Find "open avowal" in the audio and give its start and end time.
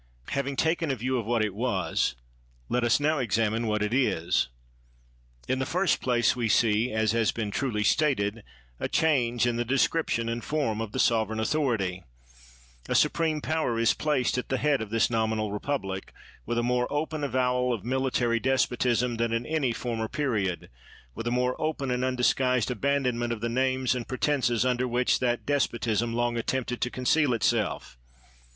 16.91-17.71